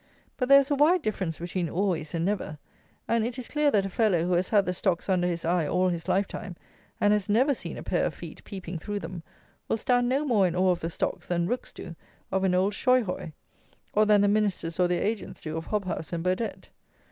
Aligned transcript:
But 0.35 0.49
there 0.49 0.59
is 0.59 0.71
a 0.71 0.75
wide 0.75 1.03
difference 1.03 1.37
between 1.37 1.69
always 1.69 2.15
and 2.15 2.25
never; 2.25 2.57
and 3.07 3.23
it 3.23 3.37
is 3.37 3.47
clear 3.47 3.69
that 3.69 3.85
a 3.85 3.89
fellow 3.89 4.23
who 4.25 4.31
has 4.31 4.49
had 4.49 4.65
the 4.65 4.73
stocks 4.73 5.07
under 5.07 5.27
his 5.27 5.45
eye 5.45 5.67
all 5.67 5.89
his 5.89 6.07
lifetime, 6.07 6.55
and 6.99 7.13
has 7.13 7.29
never 7.29 7.53
seen 7.53 7.77
a 7.77 7.83
pair 7.83 8.05
of 8.07 8.15
feet 8.15 8.43
peeping 8.43 8.79
through 8.79 8.99
them, 8.99 9.21
will 9.67 9.77
stand 9.77 10.09
no 10.09 10.25
more 10.25 10.47
in 10.47 10.55
awe 10.55 10.71
of 10.71 10.79
the 10.79 10.89
stocks 10.89 11.27
than 11.27 11.45
rooks 11.45 11.71
do 11.71 11.95
of 12.31 12.43
an 12.43 12.55
old 12.55 12.73
shoyhoy, 12.73 13.33
or 13.93 14.07
than 14.07 14.21
the 14.21 14.27
Ministers 14.27 14.79
or 14.79 14.87
their 14.87 15.03
agents 15.03 15.39
do 15.39 15.55
of 15.55 15.67
Hobhouse 15.67 16.11
and 16.11 16.23
Burdett. 16.23 16.69